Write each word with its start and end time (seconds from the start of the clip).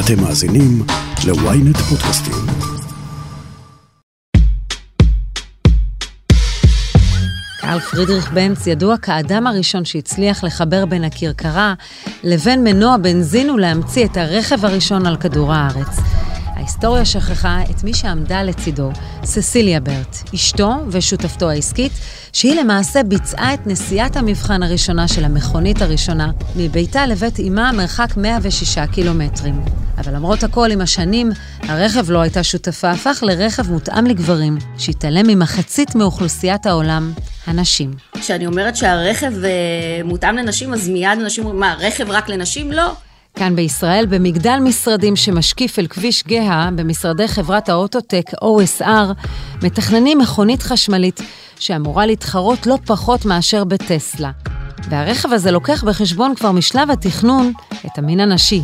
אתם 0.00 0.22
מאזינים 0.22 0.82
ל-ynet 1.26 1.78
פודקאסטים. 1.78 2.34
קרל 7.60 7.80
פרידריך 7.80 8.32
בנץ 8.32 8.66
ידוע 8.66 8.96
כאדם 8.96 9.46
הראשון 9.46 9.84
שהצליח 9.84 10.44
לחבר 10.44 10.86
בין 10.86 11.04
הכרכרה 11.04 11.74
לבין 12.24 12.64
מנוע 12.64 12.96
בנזין 12.96 13.50
ולהמציא 13.50 14.04
את 14.04 14.16
הרכב 14.16 14.64
הראשון 14.64 15.06
על 15.06 15.16
כדור 15.16 15.52
הארץ. 15.52 15.98
ההיסטוריה 16.56 17.04
שכחה 17.04 17.60
את 17.70 17.84
מי 17.84 17.94
שעמדה 17.94 18.42
לצידו, 18.42 18.90
ססיליה 19.24 19.80
ברט, 19.80 20.16
אשתו 20.34 20.74
ושותפתו 20.88 21.50
העסקית, 21.50 21.92
שהיא 22.32 22.60
למעשה 22.60 23.02
ביצעה 23.02 23.54
את 23.54 23.66
נסיעת 23.66 24.16
המבחן 24.16 24.62
הראשונה 24.62 25.08
של 25.08 25.24
המכונית 25.24 25.82
הראשונה, 25.82 26.30
מביתה 26.56 27.06
לבית 27.06 27.40
אמה 27.40 27.72
מרחק 27.72 28.16
106 28.16 28.78
קילומטרים. 28.92 29.60
אבל 29.98 30.14
למרות 30.14 30.42
הכל, 30.42 30.70
עם 30.70 30.80
השנים, 30.80 31.30
הרכב 31.62 32.10
לא 32.10 32.20
הייתה 32.20 32.42
שותפה, 32.42 32.90
הפך 32.90 33.22
לרכב 33.22 33.70
מותאם 33.70 34.06
לגברים, 34.06 34.58
שהתעלם 34.78 35.26
ממחצית 35.26 35.94
מאוכלוסיית 35.94 36.66
העולם, 36.66 37.12
הנשים. 37.46 37.90
כשאני 38.14 38.46
אומרת 38.46 38.76
שהרכב 38.76 39.32
uh, 39.42 40.04
מותאם 40.04 40.36
לנשים, 40.36 40.74
אז 40.74 40.88
מיד 40.88 41.18
אנשים 41.20 41.44
אומרים, 41.44 41.60
מה, 41.60 41.74
רכב 41.78 42.10
רק 42.10 42.28
לנשים? 42.28 42.72
לא. 42.72 42.92
כאן 43.36 43.56
בישראל, 43.56 44.06
במגדל 44.06 44.58
משרדים 44.62 45.16
שמשקיף 45.16 45.78
אל 45.78 45.86
כביש 45.86 46.24
גאה, 46.26 46.68
במשרדי 46.76 47.28
חברת 47.28 47.68
האוטוטק 47.68 48.24
OSR, 48.34 49.12
מתכננים 49.62 50.18
מכונית 50.18 50.62
חשמלית 50.62 51.20
שאמורה 51.58 52.06
להתחרות 52.06 52.66
לא 52.66 52.78
פחות 52.86 53.24
מאשר 53.24 53.64
בטסלה. 53.64 54.30
והרכב 54.90 55.32
הזה 55.32 55.50
לוקח 55.50 55.84
בחשבון 55.84 56.34
כבר 56.34 56.52
משלב 56.52 56.90
התכנון 56.90 57.52
את 57.86 57.98
המין 57.98 58.20
הנשי, 58.20 58.62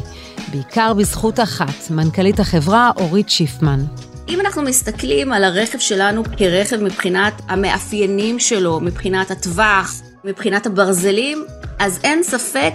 בעיקר 0.50 0.92
בזכות 0.92 1.41
אחת, 1.41 1.91
מנכ"לית 1.91 2.41
החברה 2.41 2.91
אורית 2.96 3.30
שיפמן. 3.30 3.80
אם 4.28 4.41
אנחנו 4.41 4.62
מסתכלים 4.62 5.32
על 5.32 5.44
הרכב 5.44 5.78
שלנו 5.78 6.22
כרכב 6.36 6.77
מבחינת 6.77 7.42
המאפיינים 7.48 8.38
שלו, 8.38 8.80
מבחינת 8.80 9.30
הטווח, 9.30 10.00
מבחינת 10.25 10.66
הברזלים, 10.66 11.44
אז 11.78 12.00
אין 12.04 12.22
ספק 12.22 12.72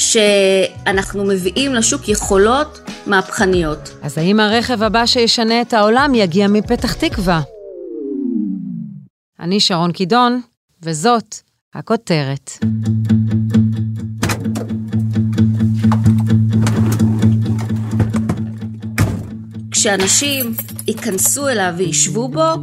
שאנחנו 0.00 1.24
מביאים 1.24 1.74
לשוק 1.74 2.08
יכולות 2.08 2.80
מהפכניות. 3.06 3.90
אז 4.02 4.18
האם 4.18 4.40
הרכב 4.40 4.82
הבא 4.82 5.06
שישנה 5.06 5.60
את 5.62 5.72
העולם 5.72 6.14
יגיע 6.14 6.48
מפתח 6.48 6.92
תקווה? 6.92 7.40
אני 9.40 9.60
שרון 9.60 9.92
קידון, 9.92 10.40
וזאת 10.82 11.36
הכותרת. 11.74 12.50
כשאנשים 19.70 20.54
ייכנסו 20.88 21.48
אליו 21.48 21.74
וישבו 21.76 22.28
בו, 22.28 22.54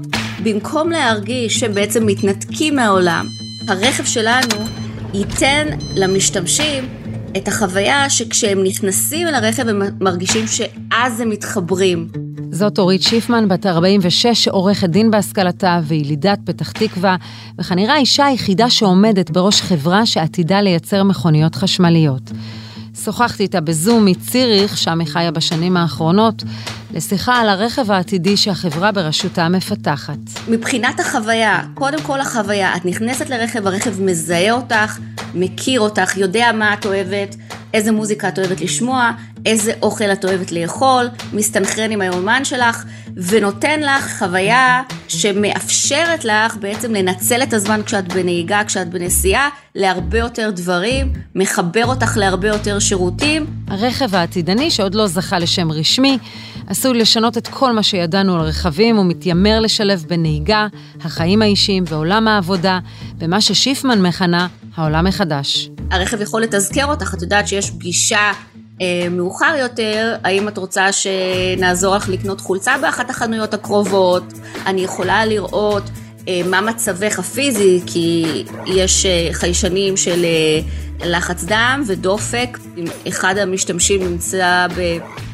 במקום 0.43 0.89
להרגיש 0.89 1.59
שהם 1.59 1.73
בעצם 1.73 2.05
מתנתקים 2.05 2.75
מהעולם, 2.75 3.27
הרכב 3.67 4.05
שלנו 4.05 4.65
ייתן 5.13 5.67
למשתמשים 5.95 7.06
את 7.37 7.47
החוויה 7.47 8.09
שכשהם 8.09 8.63
נכנסים 8.63 9.27
אל 9.27 9.35
הרכב 9.35 9.67
הם 9.67 9.81
מרגישים 10.01 10.45
שאז 10.47 11.19
הם 11.19 11.29
מתחברים. 11.29 12.07
זאת 12.51 12.79
אורית 12.79 13.01
שיפמן, 13.03 13.47
בת 13.47 13.65
46, 13.65 14.47
עורכת 14.47 14.89
דין 14.89 15.11
בהשכלתה 15.11 15.79
וילידת 15.83 16.39
פתח 16.45 16.71
תקווה, 16.71 17.15
וכנראה 17.59 17.93
האישה 17.93 18.25
היחידה 18.25 18.69
שעומדת 18.69 19.29
בראש 19.29 19.61
חברה 19.61 20.05
שעתידה 20.05 20.61
לייצר 20.61 21.03
מכוניות 21.03 21.55
חשמליות. 21.55 22.31
שוחחתי 23.03 23.43
איתה 23.43 23.61
בזום 23.61 24.05
מציריך, 24.05 24.77
שם 24.77 24.99
היא 24.99 25.07
חיה 25.07 25.31
בשנים 25.31 25.77
האחרונות, 25.77 26.43
לשיחה 26.93 27.35
על 27.35 27.49
הרכב 27.49 27.91
העתידי 27.91 28.37
שהחברה 28.37 28.91
בראשותה 28.91 29.49
מפתחת. 29.49 30.17
מבחינת 30.47 30.99
החוויה, 30.99 31.61
קודם 31.73 32.01
כל 32.01 32.21
החוויה, 32.21 32.75
את 32.75 32.85
נכנסת 32.85 33.29
לרכב, 33.29 33.67
הרכב 33.67 34.01
מזהה 34.01 34.51
אותך, 34.51 34.99
מכיר 35.35 35.79
אותך, 35.79 36.17
יודע 36.17 36.51
מה 36.53 36.73
את 36.73 36.85
אוהבת, 36.85 37.35
איזה 37.73 37.91
מוזיקה 37.91 38.27
את 38.27 38.39
אוהבת 38.39 38.61
לשמוע, 38.61 39.11
איזה 39.45 39.73
אוכל 39.81 40.11
את 40.11 40.25
אוהבת 40.25 40.51
לאכול, 40.51 41.07
מסתנכרן 41.33 41.91
עם 41.91 42.01
היומן 42.01 42.45
שלך, 42.45 42.83
ונותן 43.15 43.79
לך 43.79 44.19
חוויה 44.19 44.81
שמאפשרת 45.07 46.25
לך 46.25 46.57
בעצם 46.57 46.93
לנצל 46.93 47.43
את 47.43 47.53
הזמן 47.53 47.81
כשאת 47.85 48.13
בנהיגה, 48.13 48.63
כשאת 48.63 48.89
בנסיעה, 48.89 49.49
להרבה 49.75 50.17
יותר 50.17 50.49
דברים, 50.55 51.13
מחבר 51.35 51.85
אותך 51.85 52.17
להרבה 52.17 52.47
יותר 52.47 52.79
שירותים. 52.79 53.45
הרכב 53.67 54.15
העתידני, 54.15 54.71
שעוד 54.71 54.95
לא 54.95 55.07
זכה 55.07 55.39
לשם 55.39 55.71
רשמי, 55.71 56.17
עשוי 56.67 56.97
לשנות 56.97 57.37
את 57.37 57.47
כל 57.47 57.71
מה 57.71 57.83
שידענו 57.83 58.35
על 58.35 58.41
רכבים 58.41 58.99
ומתיימר 58.99 59.59
לשלב 59.59 60.05
בין 60.07 60.21
נהיגה, 60.21 60.67
החיים 61.01 61.41
האישיים 61.41 61.83
ועולם 61.87 62.27
העבודה, 62.27 62.79
במה 63.17 63.41
ששיפמן 63.41 64.01
מכנה 64.01 64.47
העולם 64.77 65.05
מחדש. 65.05 65.69
הרכב 65.91 66.21
יכול 66.21 66.41
לתזכר 66.41 66.85
אותך, 66.85 67.13
את 67.13 67.21
יודעת 67.21 67.47
שיש 67.47 67.71
פגישה 67.71 68.31
אה, 68.81 69.07
מאוחר 69.11 69.55
יותר, 69.59 70.15
האם 70.23 70.47
את 70.47 70.57
רוצה 70.57 70.87
שנעזור 70.91 71.95
לך 71.95 72.09
לקנות 72.09 72.41
חולצה 72.41 72.75
באחת 72.81 73.09
החנויות 73.09 73.53
הקרובות? 73.53 74.23
אני 74.65 74.81
יכולה 74.81 75.25
לראות 75.25 75.83
אה, 76.27 76.41
מה 76.45 76.61
מצבך 76.61 77.19
הפיזי, 77.19 77.81
כי 77.85 78.25
יש 78.65 79.05
אה, 79.05 79.29
חיישנים 79.31 79.97
של 79.97 80.25
אה, 80.25 80.59
לחץ 81.07 81.43
דם 81.43 81.83
ודופק. 81.87 82.57
אם 82.77 82.85
אחד 83.07 83.37
המשתמשים 83.37 84.03
נמצא 84.03 84.67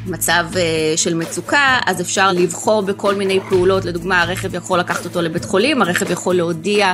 במצב 0.06 0.46
אה, 0.56 0.94
של 0.96 1.14
מצוקה, 1.14 1.80
אז 1.86 2.02
אפשר 2.02 2.32
לבחור 2.32 2.82
בכל 2.82 3.16
מיני 3.16 3.40
פעולות. 3.50 3.86
לדוגמה, 3.86 4.22
הרכב 4.22 4.56
יכול 4.56 4.80
לקחת 4.80 5.06
אותו 5.06 5.22
לבית 5.22 5.46
חולים, 5.46 5.82
הרכב 5.82 6.12
יכול 6.12 6.36
להודיע 6.36 6.94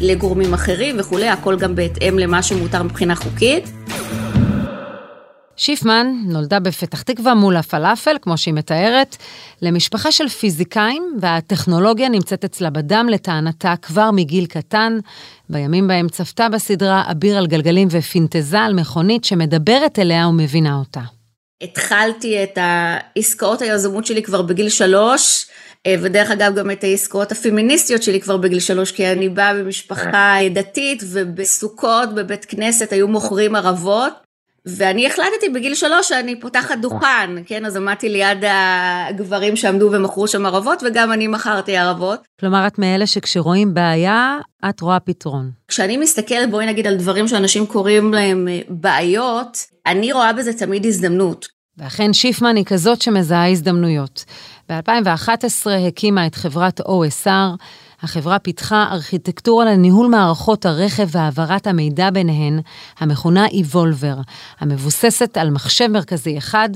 לגורמים 0.00 0.54
אחרים 0.54 0.96
וכולי, 0.98 1.28
הכל 1.28 1.56
גם 1.58 1.74
בהתאם 1.74 2.18
למה 2.18 2.42
שמותר 2.42 2.82
מבחינה 2.82 3.14
חוקית. 3.14 3.64
שיפמן 5.56 6.06
נולדה 6.24 6.60
בפתח 6.60 7.02
תקווה 7.02 7.34
מול 7.34 7.56
הפלאפל, 7.56 8.16
כמו 8.22 8.38
שהיא 8.38 8.54
מתארת, 8.54 9.16
למשפחה 9.62 10.12
של 10.12 10.28
פיזיקאים, 10.28 11.02
והטכנולוגיה 11.20 12.08
נמצאת 12.08 12.44
אצלה 12.44 12.70
בדם 12.70 13.06
לטענתה 13.10 13.74
כבר 13.82 14.10
מגיל 14.10 14.46
קטן, 14.46 14.98
בימים 15.50 15.88
בהם 15.88 16.08
צפתה 16.08 16.48
בסדרה 16.48 17.02
אביר 17.10 17.38
על 17.38 17.46
גלגלים 17.46 17.88
ופינטזה 17.90 18.60
על 18.60 18.74
מכונית 18.74 19.24
שמדברת 19.24 19.98
אליה 19.98 20.28
ומבינה 20.28 20.76
אותה. 20.76 21.15
התחלתי 21.62 22.42
את 22.42 22.58
העסקאות 22.60 23.62
היזמות 23.62 24.06
שלי 24.06 24.22
כבר 24.22 24.42
בגיל 24.42 24.68
שלוש, 24.68 25.46
אה, 25.86 25.94
ודרך 26.02 26.30
אגב 26.30 26.54
גם 26.54 26.70
את 26.70 26.84
העסקאות 26.84 27.32
הפמיניסטיות 27.32 28.02
שלי 28.02 28.20
כבר 28.20 28.36
בגיל 28.36 28.60
שלוש, 28.60 28.92
כי 28.92 29.12
אני 29.12 29.28
באה 29.28 29.54
במשפחה 29.54 30.36
דתית 30.54 31.02
ובסוכות 31.06 32.14
בבית 32.14 32.44
כנסת 32.44 32.92
היו 32.92 33.08
מוכרים 33.08 33.54
ערבות. 33.56 34.25
ואני 34.66 35.06
החלטתי 35.06 35.48
בגיל 35.48 35.74
שלוש 35.74 36.08
שאני 36.08 36.40
פותחת 36.40 36.78
דוכן, 36.78 37.30
כן, 37.46 37.64
אז 37.64 37.76
עמדתי 37.76 38.08
ליד 38.08 38.44
הגברים 39.08 39.56
שעמדו 39.56 39.88
ומכרו 39.92 40.28
שם 40.28 40.46
ערבות, 40.46 40.82
וגם 40.86 41.12
אני 41.12 41.26
מכרתי 41.26 41.76
ערבות. 41.76 42.20
כלומר, 42.40 42.66
את 42.66 42.78
מאלה 42.78 43.06
שכשרואים 43.06 43.74
בעיה, 43.74 44.38
את 44.68 44.80
רואה 44.80 45.00
פתרון. 45.00 45.50
כשאני 45.68 45.96
מסתכלת, 45.96 46.50
בואי 46.50 46.66
נגיד, 46.66 46.86
על 46.86 46.96
דברים 46.96 47.28
שאנשים 47.28 47.66
קוראים 47.66 48.14
להם 48.14 48.48
אה, 48.48 48.60
בעיות, 48.68 49.58
אני 49.86 50.12
רואה 50.12 50.32
בזה 50.32 50.52
תמיד 50.52 50.86
הזדמנות. 50.86 51.46
ואכן 51.78 52.12
שיפמן 52.12 52.56
היא 52.56 52.64
כזאת 52.64 53.02
שמזהה 53.02 53.50
הזדמנויות. 53.50 54.24
ב-2011 54.68 55.70
הקימה 55.88 56.26
את 56.26 56.34
חברת 56.34 56.80
OSR, 56.80 57.56
החברה 58.02 58.38
פיתחה 58.38 58.88
ארכיטקטורה 58.92 59.64
לניהול 59.64 60.06
מערכות 60.06 60.66
הרכב 60.66 61.08
והעברת 61.10 61.66
המידע 61.66 62.10
ביניהן, 62.10 62.60
המכונה 62.98 63.46
Evolver, 63.46 64.22
המבוססת 64.60 65.36
על 65.36 65.50
מחשב 65.50 65.86
מרכזי 65.86 66.38
אחד 66.38 66.68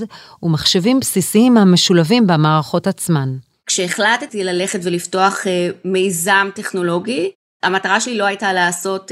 ומחשבים 0.43 0.99
בסיסיים 0.99 1.57
המשולבים 1.57 2.27
במערכות 2.27 2.87
עצמן. 2.87 3.29
כשהחלטתי 3.65 4.43
ללכת 4.43 4.79
ולפתוח 4.83 5.39
uh, 5.43 5.47
מיזם 5.85 6.49
טכנולוגי, 6.55 7.31
המטרה 7.63 7.99
שלי 7.99 8.17
לא 8.17 8.25
הייתה 8.25 8.53
לעשות 8.53 9.11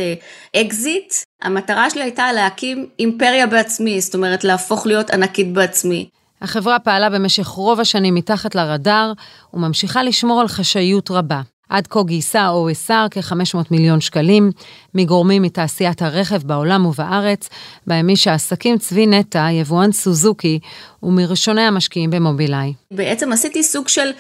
אקזיט, 0.55 1.11
uh, 1.11 1.47
המטרה 1.47 1.89
שלי 1.89 2.01
הייתה 2.01 2.31
להקים 2.31 2.89
אימפריה 2.99 3.47
בעצמי, 3.47 4.01
זאת 4.01 4.15
אומרת 4.15 4.43
להפוך 4.43 4.87
להיות 4.87 5.09
ענקית 5.09 5.53
בעצמי. 5.53 6.09
החברה 6.41 6.79
פעלה 6.79 7.09
במשך 7.09 7.47
רוב 7.47 7.79
השנים 7.79 8.15
מתחת 8.15 8.55
לרדאר 8.55 9.13
וממשיכה 9.53 10.03
לשמור 10.03 10.41
על 10.41 10.47
חשאיות 10.47 11.11
רבה. 11.11 11.41
עד 11.69 11.87
כה 11.87 12.03
גייסה 12.03 12.49
OSR 12.49 13.09
כ-500 13.11 13.57
מיליון 13.71 14.01
שקלים 14.01 14.51
מגורמים 14.95 15.41
מתעשיית 15.41 16.01
הרכב 16.01 16.43
בעולם 16.43 16.85
ובארץ, 16.85 17.49
בימים 17.87 18.15
שהעסקים 18.15 18.77
צבי 18.77 19.07
נטע, 19.07 19.47
יבואן 19.51 19.91
סוזוקי, 19.91 20.59
הוא 20.99 21.13
מראשוני 21.13 21.61
המשקיעים 21.61 22.09
במובילאיי. 22.09 22.73
בעצם 22.91 23.31
עשיתי 23.31 23.63
סוג 23.63 23.87
של 23.87 24.11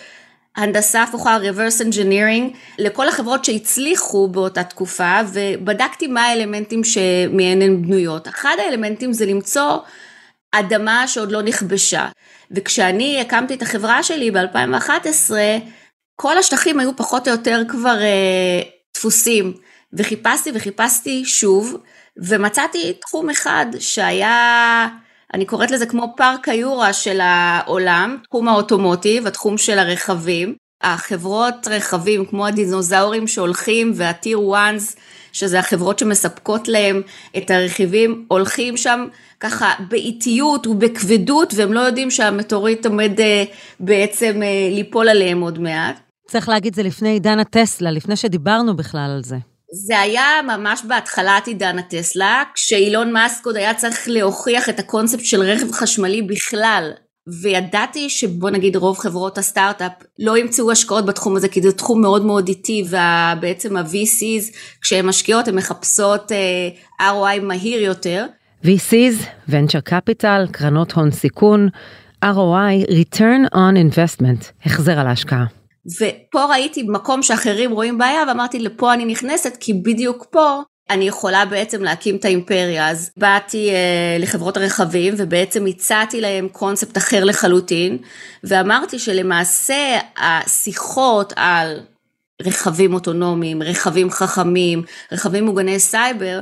הנדסה 0.55 1.03
הפוכה, 1.03 1.37
reverse 1.37 1.81
engineering, 1.81 2.57
לכל 2.79 3.09
החברות 3.09 3.45
שהצליחו 3.45 4.27
באותה 4.27 4.63
תקופה, 4.63 5.19
ובדקתי 5.33 6.07
מה 6.07 6.21
האלמנטים 6.21 6.83
שמהן 6.83 7.61
הן 7.61 7.81
בנויות. 7.81 8.27
אחד 8.27 8.55
האלמנטים 8.59 9.13
זה 9.13 9.25
למצוא 9.25 9.77
אדמה 10.51 11.07
שעוד 11.07 11.31
לא 11.31 11.41
נכבשה. 11.41 12.07
וכשאני 12.51 13.21
הקמתי 13.21 13.53
את 13.53 13.61
החברה 13.61 14.03
שלי 14.03 14.31
ב-2011, 14.31 15.31
כל 16.21 16.37
השטחים 16.37 16.79
היו 16.79 16.95
פחות 16.95 17.27
או 17.27 17.31
יותר 17.31 17.61
כבר 17.67 18.01
אה, 18.01 18.61
דפוסים, 18.93 19.53
וחיפשתי 19.93 20.51
וחיפשתי 20.53 21.25
שוב, 21.25 21.77
ומצאתי 22.17 22.93
תחום 22.93 23.29
אחד 23.29 23.65
שהיה, 23.79 24.87
אני 25.33 25.45
קוראת 25.45 25.71
לזה 25.71 25.85
כמו 25.85 26.13
פארק 26.17 26.49
היורה 26.49 26.93
של 26.93 27.19
העולם, 27.21 28.17
תחום 28.23 28.47
האוטומוטיב, 28.47 29.27
התחום 29.27 29.57
של 29.57 29.79
הרכבים. 29.79 30.55
החברות 30.81 31.67
רכבים 31.67 32.25
כמו 32.25 32.47
הדינוזאורים 32.47 33.27
שהולכים 33.27 33.91
והטיר 33.95 34.41
וואנס, 34.41 34.95
שזה 35.31 35.59
החברות 35.59 35.99
שמספקות 35.99 36.67
להם 36.67 37.01
את 37.37 37.51
הרכיבים, 37.51 38.25
הולכים 38.27 38.77
שם 38.77 39.07
ככה 39.39 39.73
באיטיות 39.89 40.67
ובכבדות 40.67 41.53
והם 41.55 41.73
לא 41.73 41.79
יודעים 41.79 42.11
שהמטוריט 42.11 42.85
עומד 42.85 43.19
אה, 43.19 43.43
בעצם 43.79 44.43
אה, 44.43 44.69
ליפול 44.71 45.09
עליהם 45.09 45.41
עוד 45.41 45.59
מעט. 45.59 46.08
צריך 46.29 46.49
להגיד, 46.49 46.75
זה 46.75 46.83
לפני 46.83 47.09
עידן 47.09 47.39
הטסלה, 47.39 47.91
לפני 47.91 48.15
שדיברנו 48.15 48.75
בכלל 48.75 49.11
על 49.15 49.23
זה. 49.23 49.37
זה 49.87 49.99
היה 49.99 50.23
ממש 50.47 50.81
בהתחלת 50.87 51.47
עידן 51.47 51.79
הטסלה, 51.79 52.43
כשאילון 52.53 53.13
מאסק 53.13 53.45
עוד 53.45 53.55
היה 53.55 53.73
צריך 53.73 54.03
להוכיח 54.07 54.69
את 54.69 54.79
הקונספט 54.79 55.23
של 55.25 55.41
רכב 55.41 55.71
חשמלי 55.71 56.21
בכלל. 56.21 56.91
וידעתי 57.41 58.09
שבוא 58.09 58.49
נגיד 58.49 58.75
רוב 58.75 58.97
חברות 58.97 59.37
הסטארט-אפ 59.37 59.91
לא 60.19 60.37
ימצאו 60.37 60.71
השקעות 60.71 61.05
בתחום 61.05 61.35
הזה 61.35 61.47
כי 61.47 61.61
זה 61.61 61.71
תחום 61.71 62.01
מאוד 62.01 62.25
מאוד 62.25 62.47
איטי 62.47 62.83
ובעצם 62.89 63.77
ה-VCs 63.77 64.55
כשהן 64.81 65.05
משקיעות 65.05 65.47
הן 65.47 65.55
מחפשות 65.55 66.31
uh, 66.31 66.35
אה, 67.01 67.11
ROI 67.11 67.41
מהיר 67.41 67.81
יותר. 67.81 68.25
VCs, 68.65 69.49
Venture 69.49 69.89
Capital, 69.89 70.51
קרנות 70.51 70.91
הון 70.91 71.11
סיכון, 71.11 71.69
ROI, 72.25 72.89
Return 72.89 73.53
on 73.53 73.75
Investment, 73.93 74.65
החזר 74.65 74.99
על 74.99 75.07
ההשקעה. 75.07 75.58
ופה 75.95 76.45
ראיתי 76.45 76.83
מקום 76.83 77.23
שאחרים 77.23 77.71
רואים 77.71 77.97
בעיה 77.97 78.23
ואמרתי 78.27 78.59
לפה 78.59 78.93
אני 78.93 79.05
נכנסת 79.05 79.57
כי 79.59 79.73
בדיוק 79.73 80.25
פה 80.31 80.61
אני 80.89 81.07
יכולה 81.07 81.45
בעצם 81.45 81.83
להקים 81.83 82.15
את 82.15 82.25
האימפריה. 82.25 82.89
אז 82.89 83.11
באתי 83.17 83.69
אה, 83.69 84.17
לחברות 84.19 84.57
הרכבים 84.57 85.13
ובעצם 85.17 85.65
הצעתי 85.65 86.21
להם 86.21 86.47
קונספט 86.47 86.97
אחר 86.97 87.23
לחלוטין 87.23 87.97
ואמרתי 88.43 88.99
שלמעשה 88.99 89.99
השיחות 90.17 91.33
על 91.35 91.79
רכבים 92.41 92.93
אוטונומיים, 92.93 93.63
רכבים 93.63 94.11
חכמים, 94.11 94.83
רכבים 95.11 95.45
מוגני 95.45 95.79
סייבר, 95.79 96.41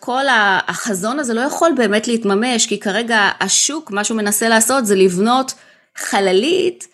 כל 0.00 0.24
החזון 0.68 1.18
הזה 1.18 1.34
לא 1.34 1.40
יכול 1.40 1.72
באמת 1.76 2.08
להתממש 2.08 2.66
כי 2.66 2.80
כרגע 2.80 3.30
השוק 3.40 3.90
מה 3.90 4.04
שהוא 4.04 4.16
מנסה 4.16 4.48
לעשות 4.48 4.86
זה 4.86 4.94
לבנות 4.94 5.54
חללית 5.96 6.88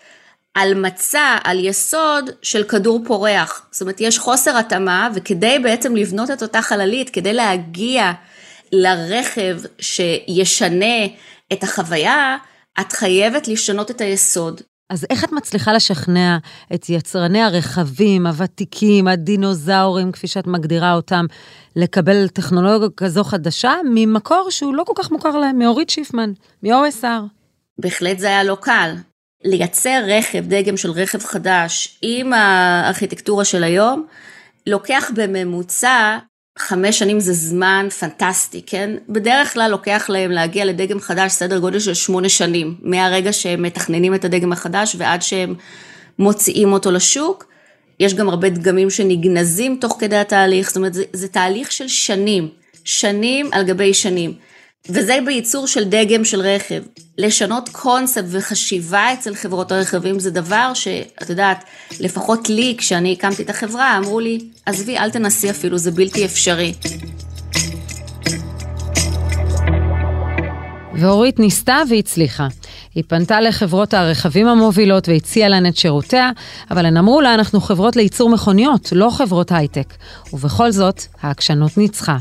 על 0.54 0.74
מצע, 0.74 1.36
על 1.44 1.64
יסוד 1.64 2.30
של 2.42 2.64
כדור 2.64 3.00
פורח. 3.06 3.66
זאת 3.70 3.80
אומרת, 3.80 4.00
יש 4.00 4.18
חוסר 4.18 4.56
התאמה, 4.56 5.08
וכדי 5.14 5.58
בעצם 5.62 5.96
לבנות 5.96 6.30
את 6.30 6.42
אותה 6.42 6.62
חללית, 6.62 7.10
כדי 7.10 7.32
להגיע 7.32 8.12
לרכב 8.72 9.58
שישנה 9.78 11.04
את 11.52 11.62
החוויה, 11.62 12.36
את 12.80 12.92
חייבת 12.92 13.48
לשנות 13.48 13.90
את 13.90 14.00
היסוד. 14.00 14.60
אז 14.90 15.06
איך 15.10 15.24
את 15.24 15.32
מצליחה 15.32 15.72
לשכנע 15.72 16.38
את 16.74 16.88
יצרני 16.88 17.42
הרכבים, 17.42 18.26
הוותיקים, 18.26 19.08
הדינוזאורים, 19.08 20.12
כפי 20.12 20.26
שאת 20.26 20.46
מגדירה 20.46 20.94
אותם, 20.94 21.26
לקבל 21.76 22.28
טכנולוגיה 22.28 22.88
כזו 22.96 23.24
חדשה 23.24 23.72
ממקור 23.84 24.46
שהוא 24.50 24.74
לא 24.74 24.84
כל 24.84 24.92
כך 24.96 25.10
מוכר 25.10 25.36
להם, 25.36 25.58
מאורית 25.58 25.90
שיפמן, 25.90 26.32
מ-OSR? 26.62 27.06
בהחלט 27.78 28.18
זה 28.18 28.26
היה 28.26 28.44
לא 28.44 28.56
קל. 28.60 28.94
לייצר 29.44 30.02
רכב, 30.06 30.44
דגם 30.46 30.76
של 30.76 30.90
רכב 30.90 31.24
חדש 31.24 31.98
עם 32.02 32.32
הארכיטקטורה 32.32 33.44
של 33.44 33.64
היום, 33.64 34.06
לוקח 34.66 35.10
בממוצע 35.14 36.18
חמש 36.58 36.98
שנים 36.98 37.20
זה 37.20 37.32
זמן 37.32 37.86
פנטסטי, 38.00 38.62
כן? 38.66 38.90
בדרך 39.08 39.52
כלל 39.52 39.70
לוקח 39.70 40.06
להם 40.08 40.30
להגיע 40.30 40.64
לדגם 40.64 41.00
חדש 41.00 41.32
סדר 41.32 41.58
גודל 41.58 41.78
של 41.78 41.94
שמונה 41.94 42.28
שנים, 42.28 42.74
מהרגע 42.82 43.32
שהם 43.32 43.62
מתכננים 43.62 44.14
את 44.14 44.24
הדגם 44.24 44.52
החדש 44.52 44.96
ועד 44.98 45.22
שהם 45.22 45.54
מוציאים 46.18 46.72
אותו 46.72 46.90
לשוק. 46.90 47.44
יש 48.00 48.14
גם 48.14 48.28
הרבה 48.28 48.48
דגמים 48.48 48.90
שנגנזים 48.90 49.76
תוך 49.80 49.96
כדי 50.00 50.16
התהליך, 50.16 50.68
זאת 50.68 50.76
אומרת 50.76 50.94
זה, 50.94 51.04
זה 51.12 51.28
תהליך 51.28 51.72
של 51.72 51.88
שנים, 51.88 52.48
שנים 52.84 53.50
על 53.52 53.64
גבי 53.64 53.94
שנים. 53.94 54.34
וזה 54.88 55.18
בייצור 55.26 55.66
של 55.66 55.84
דגם 55.84 56.24
של 56.24 56.40
רכב. 56.40 56.82
לשנות 57.18 57.68
קונספט 57.68 58.24
וחשיבה 58.28 59.12
אצל 59.12 59.34
חברות 59.34 59.72
הרכבים 59.72 60.18
זה 60.18 60.30
דבר 60.30 60.74
שאת 60.74 61.30
יודעת, 61.30 61.64
לפחות 62.00 62.48
לי, 62.48 62.74
כשאני 62.78 63.12
הקמתי 63.12 63.42
את 63.42 63.50
החברה, 63.50 63.96
אמרו 63.98 64.20
לי, 64.20 64.38
עזבי, 64.66 64.98
אל 64.98 65.10
תנסי 65.10 65.50
אפילו, 65.50 65.78
זה 65.78 65.90
בלתי 65.90 66.24
אפשרי. 66.24 66.72
ואורית 70.94 71.38
ניסתה 71.38 71.78
והצליחה. 71.90 72.48
היא 72.94 73.04
פנתה 73.08 73.40
לחברות 73.40 73.94
הרכבים 73.94 74.48
המובילות 74.48 75.08
והציעה 75.08 75.48
להן 75.48 75.66
את 75.66 75.76
שירותיה, 75.76 76.30
אבל 76.70 76.86
הן 76.86 76.96
אמרו 76.96 77.20
לה, 77.20 77.34
אנחנו 77.34 77.60
חברות 77.60 77.96
לייצור 77.96 78.30
מכוניות, 78.30 78.88
לא 78.92 79.10
חברות 79.10 79.52
הייטק. 79.52 79.94
ובכל 80.32 80.70
זאת, 80.70 81.02
העקשנות 81.22 81.78
ניצחה. 81.78 82.16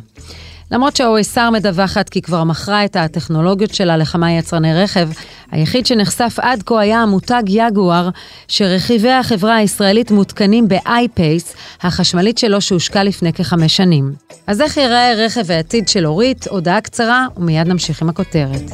למרות 0.71 0.95
שה-OSR 0.95 1.51
מדווחת 1.51 2.09
כי 2.09 2.21
כבר 2.21 2.44
מכרה 2.44 2.85
את 2.85 2.95
הטכנולוגיות 2.95 3.73
שלה 3.73 3.97
לכמה 3.97 4.31
יצרני 4.31 4.83
רכב, 4.83 5.09
היחיד 5.51 5.85
שנחשף 5.85 6.35
עד 6.41 6.63
כה 6.65 6.79
היה 6.79 7.00
המותג 7.00 7.44
יגואר, 7.47 8.09
שרכיבי 8.47 9.12
החברה 9.12 9.56
הישראלית 9.56 10.12
מותקנים 10.12 10.68
ב-iPace, 10.68 11.56
החשמלית 11.81 12.38
שלו 12.38 12.62
שהושקע 12.62 13.03
לפני 13.03 13.33
כחמש 13.33 13.77
שנים. 13.77 14.13
אז 14.47 14.62
איך 14.62 14.77
ייראה 14.77 15.13
רכב 15.18 15.51
העתיד 15.51 15.88
של 15.88 16.06
אורית? 16.07 16.47
הודעה 16.47 16.81
קצרה, 16.81 17.25
ומיד 17.38 17.68
נמשיך 17.68 18.01
עם 18.01 18.09
הכותרת. 18.09 18.71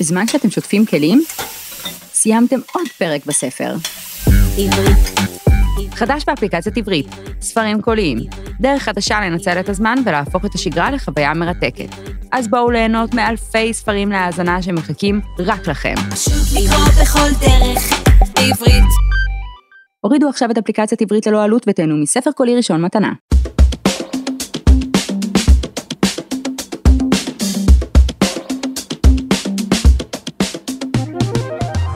בזמן 0.00 0.28
שאתם 0.28 0.50
שוטפים 0.50 0.86
כלים, 0.86 1.24
סיימתם 2.12 2.58
עוד 2.72 2.86
פרק 2.98 3.26
בספר. 3.26 3.74
עברית 4.58 5.35
חדש 5.96 6.24
באפליקציית 6.26 6.76
עברית, 6.76 7.06
ספרים 7.40 7.82
קוליים, 7.82 8.18
דרך 8.60 8.82
חדשה 8.82 9.20
לנצל 9.20 9.60
את 9.60 9.68
הזמן 9.68 9.94
ולהפוך 10.04 10.44
את 10.44 10.54
השגרה 10.54 10.90
לחוויה 10.90 11.34
מרתקת. 11.34 11.88
אז 12.32 12.48
בואו 12.48 12.70
ליהנות 12.70 13.14
מאלפי 13.14 13.74
ספרים 13.74 14.12
להאזנה 14.12 14.62
שמחכים 14.62 15.20
רק 15.38 15.68
לכם. 15.68 15.94
פשוט 16.10 16.62
לקרוא 16.62 17.02
בכל 17.02 17.46
דרך, 17.46 17.82
בעברית. 18.34 18.84
הורידו 20.00 20.28
עכשיו 20.28 20.50
את 20.50 20.58
אפליקציית 20.58 21.02
עברית 21.02 21.26
ללא 21.26 21.42
עלות 21.42 21.66
ותהנו 21.68 21.96
מספר 21.96 22.30
קולי 22.32 22.56
ראשון 22.56 22.82
מתנה. 22.82 23.12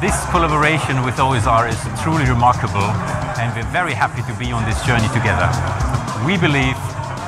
This 0.03 0.19
collaboration 0.35 0.97
with 1.07 1.17
OSR 1.27 1.65
is 1.73 1.81
truly 2.03 2.25
remarkable 2.35 2.89
and 3.41 3.49
we're 3.57 3.73
very 3.81 3.95
happy 4.05 4.23
to 4.31 4.35
be 4.43 4.49
on 4.57 4.63
this 4.69 4.79
journey 4.89 5.11
together. 5.19 5.49
We 6.29 6.35
believe 6.47 6.77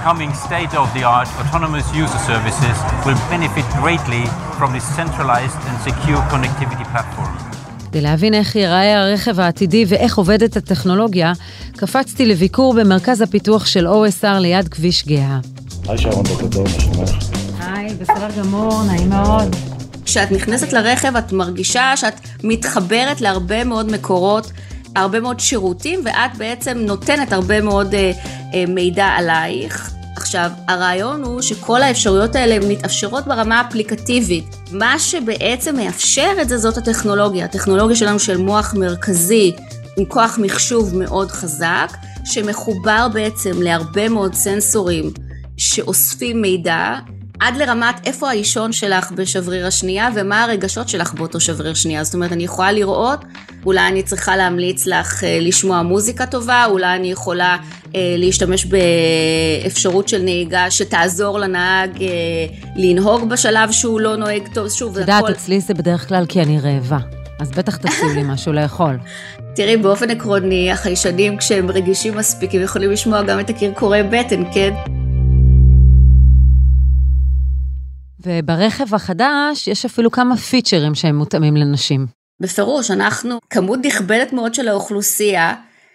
coming 0.08 0.30
state-of-the-art 0.46 1.28
autonomous 1.42 1.86
user 2.02 2.20
services 2.30 2.76
will 3.06 3.20
benefit 3.34 3.66
greatly 3.80 4.24
from 4.58 4.68
this 4.76 4.86
centralized 4.98 5.60
and 5.68 5.74
secure 5.88 6.20
connectivity 6.32 6.86
platform. 6.92 7.32
כדי 7.92 8.00
להבין 8.00 8.34
איך 8.34 8.56
ייראה 8.56 9.00
הרכב 9.00 9.40
העתידי 9.40 9.84
ואיך 9.88 10.18
עובדת 10.18 10.56
הטכנולוגיה, 10.56 11.32
קפצתי 11.76 12.26
לביקור 12.26 12.74
במרכז 12.74 13.20
הפיתוח 13.20 13.66
של 13.66 13.86
OSR 13.86 14.38
ליד 14.38 14.68
כביש 14.68 15.06
גאה. 15.06 15.38
היי 15.88 15.98
שרון, 15.98 16.24
בוקר 16.24 16.46
טוב, 16.48 16.64
מה 16.64 16.80
שלומך? 16.80 17.10
היי, 17.60 17.94
בסדר 17.94 18.28
גמור, 18.38 18.82
נעים 18.84 19.10
מאוד. 19.10 19.56
כשאת 20.04 20.32
נכנסת 20.32 20.72
לרכב 20.72 21.16
את 21.16 21.32
מרגישה 21.32 21.96
שאת 21.96 22.20
מתחברת 22.44 23.20
להרבה 23.20 23.64
מאוד 23.64 23.92
מקורות, 23.92 24.52
הרבה 24.96 25.20
מאוד 25.20 25.40
שירותים, 25.40 26.00
ואת 26.04 26.36
בעצם 26.38 26.78
נותנת 26.78 27.32
הרבה 27.32 27.60
מאוד 27.60 27.94
אה, 27.94 28.12
אה, 28.54 28.64
מידע 28.68 29.06
עלייך. 29.06 29.90
עכשיו, 30.16 30.50
הרעיון 30.68 31.22
הוא 31.22 31.42
שכל 31.42 31.82
האפשרויות 31.82 32.36
האלה 32.36 32.68
מתאפשרות 32.68 33.26
ברמה 33.26 33.60
האפליקטיבית. 33.60 34.56
מה 34.72 34.98
שבעצם 34.98 35.76
מאפשר 35.76 36.32
את 36.42 36.48
זה 36.48 36.58
זאת 36.58 36.78
הטכנולוגיה. 36.78 37.44
הטכנולוגיה 37.44 37.96
שלנו 37.96 38.18
של 38.18 38.36
מוח 38.36 38.74
מרכזי 38.74 39.52
עם 39.96 40.04
כוח 40.04 40.38
מחשוב 40.42 40.96
מאוד 40.96 41.30
חזק, 41.30 41.92
שמחובר 42.24 43.08
בעצם 43.12 43.62
להרבה 43.62 44.08
מאוד 44.08 44.34
סנסורים 44.34 45.10
שאוספים 45.56 46.42
מידע 46.42 46.94
עד 47.42 47.56
לרמת 47.56 48.06
איפה 48.06 48.30
האישון 48.30 48.72
שלך 48.72 49.12
בשבריר 49.12 49.66
השנייה 49.66 50.08
ומה 50.14 50.44
הרגשות 50.44 50.88
שלך 50.88 51.14
באותו 51.14 51.40
שבריר 51.40 51.74
שנייה. 51.74 52.04
זאת 52.04 52.14
אומרת, 52.14 52.32
אני 52.32 52.44
יכולה 52.44 52.72
לראות, 52.72 53.24
אולי 53.66 53.88
אני 53.88 54.02
צריכה 54.02 54.36
להמליץ 54.36 54.86
לך 54.86 55.24
אה, 55.24 55.38
לשמוע 55.40 55.82
מוזיקה 55.82 56.26
טובה, 56.26 56.64
אולי 56.64 56.96
אני 56.96 57.10
יכולה 57.10 57.56
אה, 57.94 58.14
להשתמש 58.18 58.66
באפשרות 58.66 60.08
של 60.08 60.22
נהיגה 60.22 60.70
שתעזור 60.70 61.38
לנהג 61.38 62.02
אה, 62.02 62.08
לנהוג 62.76 63.28
בשלב 63.28 63.72
שהוא 63.72 64.00
לא 64.00 64.16
נוהג 64.16 64.42
טוב. 64.54 64.68
שוב, 64.68 64.92
את 64.92 65.00
יודעת, 65.00 65.24
אצלי 65.30 65.60
זה 65.60 65.74
בדרך 65.74 66.08
כלל 66.08 66.24
כי 66.28 66.42
אני 66.42 66.60
רעבה. 66.60 66.98
אז 67.40 67.50
בטח 67.50 67.76
תציעו 67.76 68.08
לי 68.14 68.22
משהו 68.22 68.52
לאכול. 68.52 68.98
תראי, 69.54 69.76
באופן 69.76 70.10
עקרוני, 70.10 70.72
החיישנים 70.72 71.36
כשהם 71.36 71.70
רגישים 71.70 72.16
מספיק, 72.16 72.54
הם 72.54 72.62
יכולים 72.62 72.90
לשמוע 72.90 73.22
גם 73.22 73.40
את 73.40 73.50
הקרקורי 73.50 74.02
בטן, 74.02 74.42
כן? 74.54 75.01
וברכב 78.26 78.94
החדש 78.94 79.68
יש 79.68 79.84
אפילו 79.84 80.10
כמה 80.10 80.36
פיצ'רים 80.36 80.94
שהם 80.94 81.16
מותאמים 81.16 81.56
לנשים. 81.56 82.06
בפירוש, 82.40 82.90
אנחנו 82.90 83.38
כמות 83.50 83.78
נכבדת 83.84 84.32
מאוד 84.32 84.54
של 84.54 84.68
האוכלוסייה, 84.68 85.54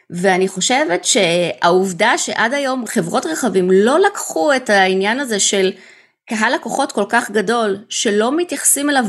ואני 0.09 0.47
חושבת 0.47 1.05
שהעובדה 1.05 2.17
שעד 2.17 2.53
היום 2.53 2.87
חברות 2.87 3.25
רכבים 3.25 3.71
לא 3.71 3.99
לקחו 3.99 4.53
את 4.53 4.69
העניין 4.69 5.19
הזה 5.19 5.39
של 5.39 5.71
קהל 6.29 6.55
לקוחות 6.55 6.91
כל 6.91 7.05
כך 7.09 7.31
גדול, 7.31 7.77
שלא 7.89 8.37
מתייחסים 8.37 8.89
אליו 8.89 9.05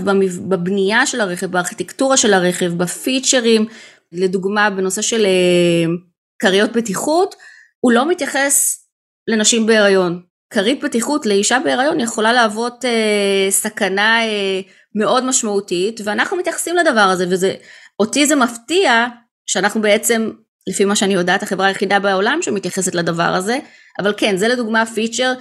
בבנייה 0.48 1.06
של 1.06 1.20
הרכב, 1.20 1.46
בארכיטקטורה 1.46 2.16
של 2.16 2.34
הרכב, 2.34 2.72
בפיצ'רים, 2.76 3.66
לדוגמה 4.12 4.70
בנושא 4.70 5.02
של 5.02 5.26
אה, 5.26 5.90
כריות 6.38 6.72
בטיחות, 6.72 7.34
הוא 7.80 7.92
לא 7.92 8.08
מתייחס 8.08 8.84
לנשים 9.28 9.66
בהיריון. 9.66 10.27
כרית 10.50 10.84
בטיחות 10.84 11.26
לאישה 11.26 11.58
בהיריון 11.64 12.00
יכולה 12.00 12.32
להוות 12.32 12.84
אה, 12.84 13.50
סכנה 13.50 14.24
אה, 14.24 14.60
מאוד 14.94 15.24
משמעותית, 15.24 16.00
ואנחנו 16.04 16.36
מתייחסים 16.36 16.76
לדבר 16.76 17.00
הזה, 17.00 17.26
וזה, 17.30 17.54
אותי 18.00 18.26
זה 18.26 18.36
מפתיע 18.36 19.06
שאנחנו 19.46 19.80
בעצם, 19.80 20.30
לפי 20.68 20.84
מה 20.84 20.96
שאני 20.96 21.14
יודעת, 21.14 21.42
החברה 21.42 21.66
היחידה 21.66 22.00
בעולם 22.00 22.38
שמתייחסת 22.42 22.94
לדבר 22.94 23.34
הזה, 23.34 23.58
אבל 23.98 24.14
כן, 24.16 24.36
זה 24.36 24.48
לדוגמה 24.48 24.86
פיצ'ר 24.86 25.32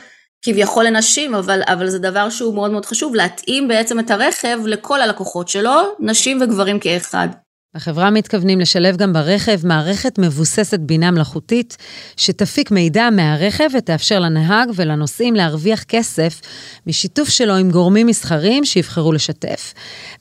כביכול 0.41 0.85
לנשים, 0.85 1.35
אבל, 1.35 1.61
אבל 1.65 1.87
זה 1.87 1.99
דבר 1.99 2.29
שהוא 2.29 2.55
מאוד 2.55 2.71
מאוד 2.71 2.85
חשוב, 2.85 3.15
להתאים 3.15 3.67
בעצם 3.67 3.99
את 3.99 4.11
הרכב 4.11 4.59
לכל 4.65 5.01
הלקוחות 5.01 5.47
שלו, 5.47 5.95
נשים 5.99 6.41
וגברים 6.41 6.79
כאחד. 6.79 7.27
בחברה 7.75 8.09
מתכוונים 8.09 8.59
לשלב 8.59 8.97
גם 8.97 9.13
ברכב 9.13 9.67
מערכת 9.67 10.19
מבוססת 10.19 10.79
בינה 10.79 11.11
מלאכותית, 11.11 11.77
שתפיק 12.17 12.71
מידע 12.71 13.09
מהרכב 13.09 13.67
ותאפשר 13.77 14.19
לנהג 14.19 14.69
ולנוסעים 14.75 15.35
להרוויח 15.35 15.83
כסף 15.83 16.41
משיתוף 16.87 17.29
שלו 17.29 17.55
עם 17.55 17.71
גורמים 17.71 18.07
מסחריים 18.07 18.65
שיבחרו 18.65 19.11
לשתף. 19.11 19.73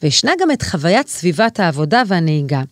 וישנה 0.03 0.33
גם 0.41 0.51
את 0.51 0.63
חוויית 0.63 1.09
סביבת 1.09 1.61
העבודה 1.61 2.03
והנהיגה. 2.07 2.63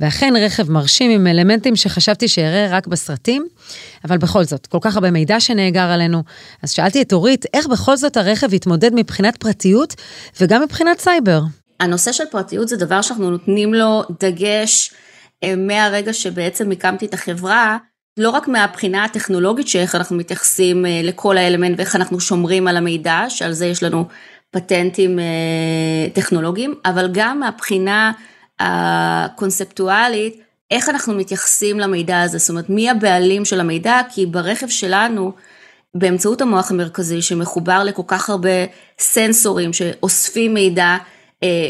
ואכן 0.00 0.34
רכב 0.36 0.70
מרשים 0.70 1.10
עם 1.10 1.26
אלמנטים 1.26 1.76
שחשבתי 1.76 2.28
שאראה 2.28 2.68
רק 2.70 2.86
בסרטים, 2.86 3.46
אבל 4.04 4.18
בכל 4.18 4.44
זאת, 4.44 4.66
כל 4.66 4.78
כך 4.80 4.94
הרבה 4.94 5.10
מידע 5.10 5.40
שנאגר 5.40 5.90
עלינו. 5.90 6.22
אז 6.62 6.70
שאלתי 6.70 7.02
את 7.02 7.12
אורית, 7.12 7.44
איך 7.54 7.66
בכל 7.66 7.96
זאת 7.96 8.16
הרכב 8.16 8.54
יתמודד 8.54 8.94
מבחינת 8.94 9.36
פרטיות 9.36 9.94
וגם 10.40 10.62
מבחינת 10.62 11.00
סייבר? 11.00 11.40
הנושא 11.80 12.12
של 12.12 12.24
פרטיות 12.30 12.68
זה 12.68 12.76
דבר 12.76 13.02
שאנחנו 13.02 13.30
נותנים 13.30 13.74
לו 13.74 14.02
דגש 14.20 14.92
אה, 15.44 15.56
מהרגע 15.56 16.12
שבעצם 16.12 16.70
הקמתי 16.70 17.06
את 17.06 17.14
החברה, 17.14 17.78
לא 18.16 18.30
רק 18.30 18.48
מהבחינה 18.48 19.04
הטכנולוגית 19.04 19.68
שאיך 19.68 19.94
אנחנו 19.94 20.16
מתייחסים 20.16 20.86
אה, 20.86 21.00
לכל 21.04 21.36
האלמנט 21.38 21.78
ואיך 21.78 21.96
אנחנו 21.96 22.20
שומרים 22.20 22.68
על 22.68 22.76
המידע, 22.76 23.24
שעל 23.28 23.52
זה 23.52 23.66
יש 23.66 23.82
לנו 23.82 24.04
פטנטים 24.50 25.18
אה, 25.18 25.24
טכנולוגיים, 26.12 26.74
אבל 26.84 27.08
גם 27.12 27.40
מהבחינה 27.40 28.12
הקונספטואלית, 28.60 30.40
איך 30.70 30.88
אנחנו 30.88 31.14
מתייחסים 31.14 31.80
למידע 31.80 32.22
הזה, 32.22 32.38
זאת 32.38 32.50
אומרת 32.50 32.70
מי 32.70 32.90
הבעלים 32.90 33.44
של 33.44 33.60
המידע, 33.60 34.00
כי 34.14 34.26
ברכב 34.26 34.68
שלנו, 34.68 35.32
באמצעות 35.94 36.40
המוח 36.40 36.70
המרכזי 36.70 37.22
שמחובר 37.22 37.84
לכל 37.84 38.02
כך 38.06 38.30
הרבה 38.30 38.50
סנסורים 38.98 39.72
שאוספים 39.72 40.54
מידע, 40.54 40.96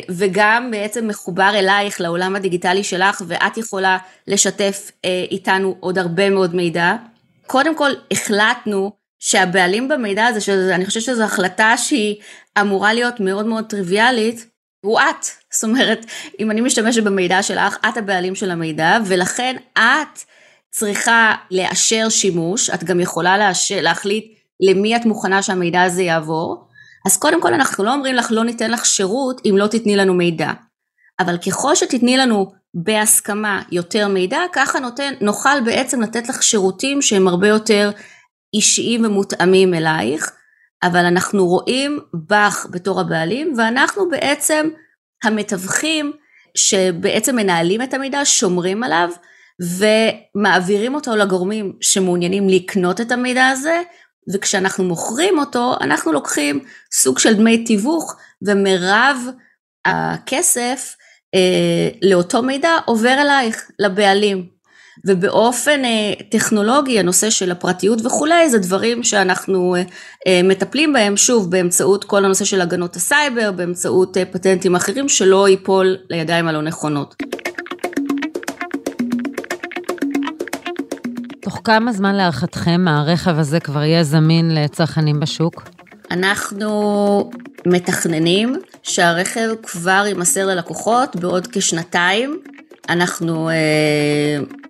וגם 0.08 0.70
בעצם 0.70 1.08
מחובר 1.08 1.50
אלייך 1.54 2.00
לעולם 2.00 2.36
הדיגיטלי 2.36 2.84
שלך 2.84 3.22
ואת 3.26 3.56
יכולה 3.56 3.98
לשתף 4.26 4.90
אה, 5.04 5.24
איתנו 5.30 5.76
עוד 5.80 5.98
הרבה 5.98 6.30
מאוד 6.30 6.54
מידע. 6.54 6.94
קודם 7.46 7.76
כל 7.76 7.90
החלטנו 8.10 8.92
שהבעלים 9.18 9.88
במידע 9.88 10.26
הזה, 10.26 10.40
שאני 10.40 10.86
חושבת 10.86 11.02
שזו 11.02 11.24
החלטה 11.24 11.76
שהיא 11.76 12.16
אמורה 12.60 12.94
להיות 12.94 13.20
מאוד 13.20 13.46
מאוד 13.46 13.64
טריוויאלית, 13.68 14.46
הוא 14.84 15.00
את. 15.00 15.26
זאת 15.52 15.64
אומרת, 15.64 16.06
אם 16.40 16.50
אני 16.50 16.60
משתמשת 16.60 17.02
במידע 17.02 17.42
שלך, 17.42 17.76
את 17.88 17.96
הבעלים 17.96 18.34
של 18.34 18.50
המידע, 18.50 18.98
ולכן 19.06 19.56
את 19.78 20.18
צריכה 20.70 21.34
לאשר 21.50 22.08
שימוש, 22.08 22.70
את 22.70 22.84
גם 22.84 23.00
יכולה 23.00 23.52
להחליט 23.82 24.24
למי 24.60 24.96
את 24.96 25.04
מוכנה 25.04 25.42
שהמידע 25.42 25.82
הזה 25.82 26.02
יעבור, 26.02 26.69
אז 27.06 27.16
קודם 27.16 27.42
כל 27.42 27.54
אנחנו 27.54 27.84
לא 27.84 27.94
אומרים 27.94 28.14
לך 28.14 28.28
לא 28.30 28.44
ניתן 28.44 28.70
לך 28.70 28.86
שירות 28.86 29.40
אם 29.44 29.54
לא 29.58 29.66
תתני 29.66 29.96
לנו 29.96 30.14
מידע. 30.14 30.52
אבל 31.20 31.38
ככל 31.38 31.74
שתתני 31.74 32.16
לנו 32.16 32.52
בהסכמה 32.74 33.62
יותר 33.72 34.08
מידע, 34.08 34.38
ככה 34.52 34.80
נותן, 34.80 35.12
נוכל 35.20 35.60
בעצם 35.64 36.00
לתת 36.00 36.28
לך 36.28 36.42
שירותים 36.42 37.02
שהם 37.02 37.28
הרבה 37.28 37.48
יותר 37.48 37.90
אישיים 38.54 39.04
ומותאמים 39.04 39.74
אלייך, 39.74 40.30
אבל 40.82 41.04
אנחנו 41.04 41.46
רואים 41.46 41.98
בך 42.14 42.66
בתור 42.70 43.00
הבעלים, 43.00 43.54
ואנחנו 43.56 44.08
בעצם 44.08 44.68
המתווכים 45.24 46.12
שבעצם 46.54 47.36
מנהלים 47.36 47.82
את 47.82 47.94
המידע, 47.94 48.20
שומרים 48.24 48.82
עליו, 48.82 49.10
ומעבירים 49.60 50.94
אותו 50.94 51.16
לגורמים 51.16 51.72
שמעוניינים 51.80 52.48
לקנות 52.48 53.00
את 53.00 53.12
המידע 53.12 53.48
הזה, 53.48 53.82
וכשאנחנו 54.34 54.84
מוכרים 54.84 55.38
אותו, 55.38 55.74
אנחנו 55.80 56.12
לוקחים 56.12 56.60
סוג 56.92 57.18
של 57.18 57.34
דמי 57.34 57.64
תיווך, 57.64 58.16
ומרב 58.42 59.16
הכסף 59.84 60.96
אה, 61.34 61.88
לאותו 62.02 62.42
מידע 62.42 62.70
עובר 62.84 63.16
אלייך, 63.20 63.70
לבעלים. 63.78 64.60
ובאופן 65.04 65.84
אה, 65.84 66.12
טכנולוגי, 66.30 66.98
הנושא 66.98 67.30
של 67.30 67.50
הפרטיות 67.50 68.06
וכולי, 68.06 68.50
זה 68.50 68.58
דברים 68.58 69.02
שאנחנו 69.02 69.74
אה, 69.74 69.82
אה, 70.26 70.40
מטפלים 70.44 70.92
בהם, 70.92 71.16
שוב, 71.16 71.50
באמצעות 71.50 72.04
כל 72.04 72.24
הנושא 72.24 72.44
של 72.44 72.60
הגנות 72.60 72.96
הסייבר, 72.96 73.52
באמצעות 73.52 74.16
אה, 74.16 74.24
פטנטים 74.24 74.74
אחרים, 74.74 75.08
שלא 75.08 75.48
ייפול 75.48 75.96
לידיים 76.10 76.48
הלא 76.48 76.62
נכונות. 76.62 77.14
תוך 81.50 81.60
כמה 81.64 81.92
זמן 81.92 82.14
להערכתכם 82.14 82.88
הרכב 82.88 83.38
הזה 83.38 83.60
כבר 83.60 83.82
יהיה 83.82 84.04
זמין 84.04 84.54
לצרכנים 84.54 85.20
בשוק? 85.20 85.68
אנחנו 86.10 87.30
מתכננים 87.66 88.56
שהרכב 88.82 89.48
כבר 89.62 90.04
יימסר 90.06 90.46
ללקוחות 90.46 91.16
בעוד 91.16 91.46
כשנתיים. 91.52 92.40
אנחנו 92.88 93.48
אה, 93.48 93.54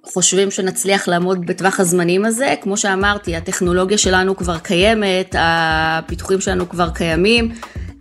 חושבים 0.02 0.50
שנצליח 0.50 1.08
לעמוד 1.08 1.46
בטווח 1.46 1.80
הזמנים 1.80 2.24
הזה. 2.24 2.54
כמו 2.62 2.76
שאמרתי, 2.76 3.36
הטכנולוגיה 3.36 3.98
שלנו 3.98 4.36
כבר 4.36 4.58
קיימת, 4.58 5.34
הפיתוחים 5.38 6.40
שלנו 6.40 6.68
כבר 6.68 6.90
קיימים, 6.90 7.52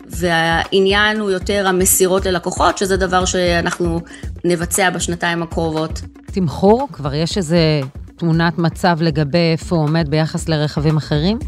והעניין 0.06 1.20
הוא 1.20 1.32
יותר 1.32 1.68
המסירות 1.68 2.26
ללקוחות, 2.26 2.78
שזה 2.78 2.98
דבר 2.98 3.26
שאנחנו 3.26 4.02
נבצע 4.46 4.90
בשנתיים 4.90 5.44
הקרובות. 5.44 6.02
תמחור? 6.32 6.88
כבר 6.92 7.14
יש 7.14 7.38
איזה 7.38 7.82
תמונת 8.20 8.58
מצב 8.58 8.98
לגבי 9.02 9.52
איפה 9.52 9.76
הוא 9.76 9.84
עומד 9.84 10.10
ביחס 10.10 10.50
לרכבים 10.50 10.98
אחרים? 10.98 11.40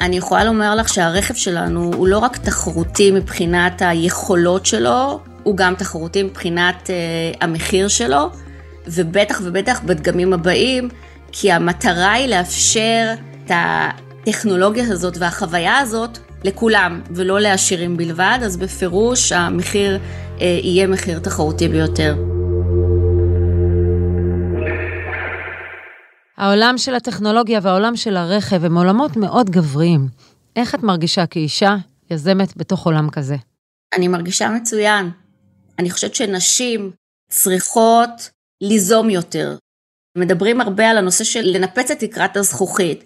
אני 0.00 0.16
יכולה 0.16 0.44
לומר 0.44 0.74
לך 0.74 0.88
שהרכב 0.88 1.34
שלנו 1.34 1.92
הוא 1.96 2.08
לא 2.08 2.18
רק 2.18 2.36
תחרותי 2.36 3.10
מבחינת 3.10 3.82
היכולות 3.84 4.66
שלו, 4.66 5.20
הוא 5.42 5.56
גם 5.56 5.74
תחרותי 5.74 6.22
מבחינת 6.22 6.90
אה, 6.90 6.94
המחיר 7.40 7.88
שלו, 7.88 8.30
ובטח 8.86 9.40
ובטח 9.44 9.80
בדגמים 9.86 10.32
הבאים, 10.32 10.88
כי 11.32 11.52
המטרה 11.52 12.12
היא 12.12 12.28
לאפשר 12.28 13.14
את 13.44 13.50
הטכנולוגיה 13.54 14.84
הזאת 14.88 15.16
והחוויה 15.18 15.78
הזאת 15.78 16.18
לכולם, 16.44 17.00
ולא 17.10 17.40
לעשירים 17.40 17.96
בלבד, 17.96 18.38
אז 18.42 18.56
בפירוש 18.56 19.32
המחיר 19.32 19.98
אה, 20.40 20.58
יהיה 20.62 20.86
מחיר 20.86 21.18
תחרותי 21.18 21.68
ביותר. 21.68 22.33
העולם 26.36 26.74
של 26.78 26.94
הטכנולוגיה 26.94 27.60
והעולם 27.62 27.96
של 27.96 28.16
הרכב 28.16 28.64
הם 28.64 28.78
עולמות 28.78 29.16
מאוד 29.16 29.50
גבריים. 29.50 30.08
איך 30.56 30.74
את 30.74 30.82
מרגישה 30.82 31.26
כאישה 31.26 31.76
יזמת 32.10 32.56
בתוך 32.56 32.86
עולם 32.86 33.10
כזה? 33.10 33.36
אני 33.96 34.08
מרגישה 34.08 34.48
מצוין. 34.48 35.10
אני 35.78 35.90
חושבת 35.90 36.14
שנשים 36.14 36.90
צריכות 37.30 38.30
ליזום 38.60 39.10
יותר. 39.10 39.56
מדברים 40.18 40.60
הרבה 40.60 40.90
על 40.90 40.98
הנושא 40.98 41.24
של 41.24 41.42
לנפץ 41.44 41.90
את 41.90 41.98
תקרת 41.98 42.36
הזכוכית. 42.36 43.04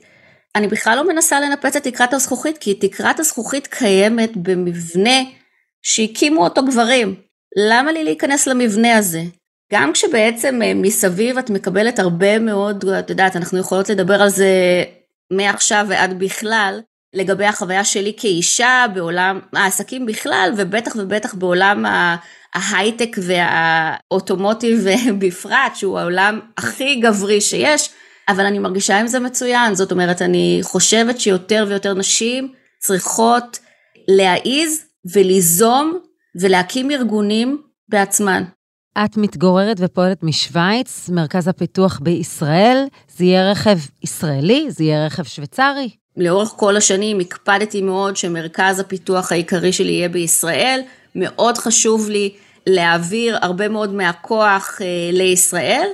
אני 0.56 0.68
בכלל 0.68 0.96
לא 0.96 1.08
מנסה 1.08 1.40
לנפץ 1.40 1.76
את 1.76 1.82
תקרת 1.82 2.12
הזכוכית, 2.12 2.58
כי 2.58 2.74
תקרת 2.74 3.20
הזכוכית 3.20 3.66
קיימת 3.66 4.36
במבנה 4.36 5.20
שהקימו 5.82 6.44
אותו 6.44 6.64
גברים. 6.66 7.14
למה 7.70 7.92
לי 7.92 8.04
להיכנס 8.04 8.46
למבנה 8.46 8.96
הזה? 8.96 9.22
גם 9.72 9.92
כשבעצם 9.92 10.62
אה, 10.62 10.72
מסביב 10.74 11.38
את 11.38 11.50
מקבלת 11.50 11.98
הרבה 11.98 12.38
מאוד, 12.38 12.84
את 12.84 13.10
יודעת, 13.10 13.36
אנחנו 13.36 13.58
יכולות 13.58 13.88
לדבר 13.88 14.22
על 14.22 14.28
זה 14.28 14.84
מעכשיו 15.32 15.86
ועד 15.88 16.18
בכלל, 16.18 16.80
לגבי 17.14 17.44
החוויה 17.44 17.84
שלי 17.84 18.12
כאישה 18.16 18.86
בעולם 18.94 19.40
העסקים 19.52 20.06
בכלל, 20.06 20.52
ובטח 20.56 20.92
ובטח 20.96 21.34
בעולם 21.34 21.84
ההייטק 22.54 23.16
והאוטומוטיב 23.22 24.86
בפרט, 25.20 25.74
שהוא 25.74 25.98
העולם 25.98 26.40
הכי 26.58 26.94
גברי 26.94 27.40
שיש, 27.40 27.90
אבל 28.28 28.46
אני 28.46 28.58
מרגישה 28.58 29.00
עם 29.00 29.06
זה 29.06 29.20
מצוין. 29.20 29.74
זאת 29.74 29.92
אומרת, 29.92 30.22
אני 30.22 30.60
חושבת 30.62 31.20
שיותר 31.20 31.64
ויותר 31.68 31.94
נשים 31.94 32.52
צריכות 32.78 33.58
להעיז 34.08 34.84
וליזום 35.14 35.98
ולהקים 36.40 36.90
ארגונים 36.90 37.62
בעצמן. 37.88 38.42
את 39.04 39.16
מתגוררת 39.16 39.76
ופועלת 39.80 40.22
משוויץ, 40.22 41.08
מרכז 41.08 41.48
הפיתוח 41.48 41.98
בישראל, 42.02 42.84
זה 43.16 43.24
יהיה 43.24 43.50
רכב 43.50 43.78
ישראלי? 44.02 44.66
זה 44.70 44.84
יהיה 44.84 45.06
רכב 45.06 45.22
שוויצרי? 45.22 45.90
לאורך 46.16 46.48
כל 46.56 46.76
השנים 46.76 47.20
הקפדתי 47.20 47.82
מאוד 47.82 48.16
שמרכז 48.16 48.80
הפיתוח 48.80 49.32
העיקרי 49.32 49.72
שלי 49.72 49.92
יהיה 49.92 50.08
בישראל, 50.08 50.80
מאוד 51.14 51.58
חשוב 51.58 52.08
לי 52.08 52.32
להעביר 52.66 53.38
הרבה 53.40 53.68
מאוד 53.68 53.94
מהכוח 53.94 54.78
אה, 54.80 54.86
לישראל. 55.12 55.86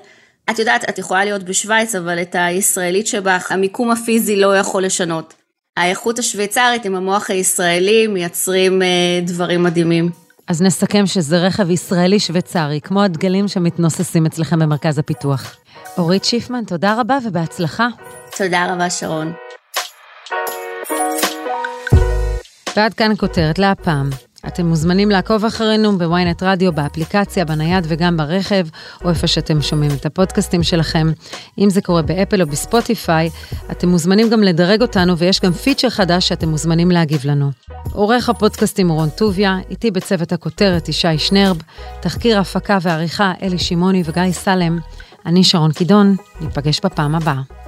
את 0.51 0.59
יודעת, 0.59 0.89
את 0.89 0.99
יכולה 0.99 1.25
להיות 1.25 1.43
בשוויץ, 1.43 1.95
אבל 1.95 2.23
את 2.23 2.37
הישראלית 2.39 3.07
שבך, 3.07 3.53
המיקום 3.53 3.91
הפיזי 3.91 4.37
לא 4.37 4.57
יכול 4.57 4.85
לשנות. 4.85 5.35
האיכות 5.77 6.19
השוויצרית 6.19 6.85
עם 6.85 6.95
המוח 6.95 7.31
הישראלי 7.31 8.07
מייצרים 8.07 8.83
אה, 8.83 9.21
דברים 9.23 9.63
מדהימים. 9.63 10.24
אז 10.49 10.63
נסכם 10.63 11.07
שזה 11.07 11.39
רכב 11.39 11.71
ישראלי 11.71 12.21
שוויצרי, 12.21 12.81
כמו 12.81 13.03
הדגלים 13.03 13.49
שמתנוססים 13.49 14.27
אצלכם 14.27 14.59
במרכז 14.59 14.99
הפיתוח. 14.99 15.57
אורית 15.99 16.25
שיפמן, 16.25 16.65
תודה 16.65 17.01
רבה 17.01 17.19
ובהצלחה. 17.27 17.89
תודה 18.39 18.73
רבה, 18.73 18.91
שרון. 18.91 19.33
ועד 22.77 22.95
כאן 22.95 23.13
כותרת 23.17 23.59
להפעם. 23.59 24.11
אתם 24.47 24.67
מוזמנים 24.67 25.11
לעקוב 25.11 25.45
אחרינו 25.45 25.99
בוויינט 25.99 26.43
רדיו, 26.43 26.73
באפליקציה, 26.73 27.45
בנייד 27.45 27.85
וגם 27.89 28.17
ברכב, 28.17 28.67
או 29.05 29.11
איפה 29.11 29.27
שאתם 29.27 29.63
שומעים 29.63 29.91
את 30.01 30.07
הפודקאסטים 30.07 30.63
שלכם. 30.63 31.13
אם 31.59 31.71
זה 31.71 31.81
קורה 31.81 32.03
באפל 32.03 32.43
או 32.43 32.47
בספוטיפיי, 32.47 33.31
אתם 33.71 33.89
מוזמנים 33.89 34.31
גם 34.31 34.43
לדרג 34.43 34.83
אותנו, 34.83 35.19
ויש 35.19 35.41
גם 35.41 35.53
פיצ'ר 35.53 35.91
חדש 35.91 36.29
שאתם 36.29 36.49
מוזמנים 36.49 36.91
להגיב 36.91 37.21
לנו. 37.25 37.51
עורך 37.93 38.29
הפודקאסטים 38.29 38.89
רון 38.89 39.09
טוביה, 39.09 39.57
איתי 39.71 39.91
בצוות 39.91 40.33
הכותרת 40.33 40.89
ישי 40.89 41.19
שנרב, 41.19 41.63
תחקיר 42.01 42.41
הפקה 42.41 42.79
ועריכה 42.83 43.33
אלי 43.43 43.59
שמעוני 43.59 44.03
וגיא 44.07 44.33
סלם. 44.33 44.79
אני 45.27 45.45
שרון 45.45 45.73
קידון, 45.73 46.17
ניפגש 46.41 46.81
בפעם 46.85 47.15
הבאה. 47.15 47.64